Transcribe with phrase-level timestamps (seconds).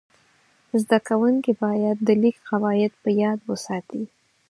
[0.81, 4.03] زده کوونکي باید د لیک قواعد په یاد وساتي.